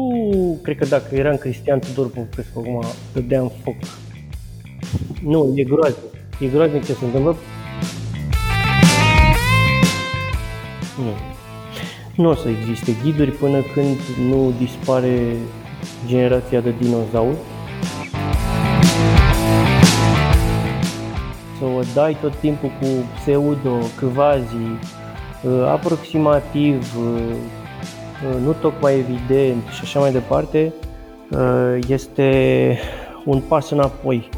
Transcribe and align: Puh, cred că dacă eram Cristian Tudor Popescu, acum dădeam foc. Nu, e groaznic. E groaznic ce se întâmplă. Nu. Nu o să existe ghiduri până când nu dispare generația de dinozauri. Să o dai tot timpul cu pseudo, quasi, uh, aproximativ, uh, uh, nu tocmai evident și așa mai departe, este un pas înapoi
Puh, 0.00 0.56
cred 0.62 0.76
că 0.76 0.84
dacă 0.84 1.14
eram 1.14 1.36
Cristian 1.36 1.78
Tudor 1.78 2.10
Popescu, 2.10 2.58
acum 2.58 2.84
dădeam 3.12 3.52
foc. 3.62 3.74
Nu, 5.22 5.52
e 5.54 5.62
groaznic. 5.62 6.12
E 6.40 6.46
groaznic 6.46 6.84
ce 6.84 6.92
se 6.92 7.04
întâmplă. 7.04 7.36
Nu. 10.96 11.12
Nu 12.22 12.28
o 12.28 12.34
să 12.34 12.48
existe 12.48 12.96
ghiduri 13.02 13.30
până 13.30 13.60
când 13.74 13.96
nu 14.28 14.52
dispare 14.58 15.36
generația 16.06 16.60
de 16.60 16.74
dinozauri. 16.80 17.36
Să 21.58 21.64
o 21.64 21.80
dai 21.94 22.16
tot 22.20 22.34
timpul 22.36 22.68
cu 22.68 22.86
pseudo, 23.14 23.76
quasi, 23.98 24.54
uh, 25.42 25.66
aproximativ, 25.66 26.96
uh, 26.96 27.20
uh, 27.30 27.59
nu 28.42 28.52
tocmai 28.52 28.98
evident 28.98 29.62
și 29.66 29.80
așa 29.82 30.00
mai 30.00 30.12
departe, 30.12 30.72
este 31.86 32.78
un 33.24 33.40
pas 33.40 33.70
înapoi 33.70 34.28